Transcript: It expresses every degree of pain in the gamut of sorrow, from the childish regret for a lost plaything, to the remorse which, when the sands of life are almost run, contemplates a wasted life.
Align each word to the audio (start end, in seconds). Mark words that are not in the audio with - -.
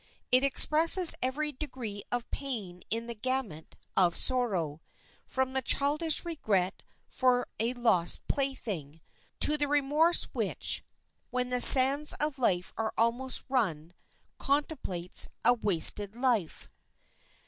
It 0.31 0.43
expresses 0.43 1.13
every 1.21 1.51
degree 1.51 2.01
of 2.11 2.31
pain 2.31 2.81
in 2.89 3.05
the 3.05 3.13
gamut 3.13 3.75
of 3.95 4.15
sorrow, 4.17 4.81
from 5.27 5.53
the 5.53 5.61
childish 5.61 6.25
regret 6.25 6.81
for 7.07 7.47
a 7.59 7.73
lost 7.75 8.27
plaything, 8.27 8.99
to 9.41 9.57
the 9.57 9.67
remorse 9.67 10.23
which, 10.33 10.83
when 11.29 11.51
the 11.51 11.61
sands 11.61 12.13
of 12.13 12.39
life 12.39 12.73
are 12.79 12.95
almost 12.97 13.43
run, 13.47 13.93
contemplates 14.39 15.29
a 15.45 15.53
wasted 15.53 16.15
life. 16.15 16.67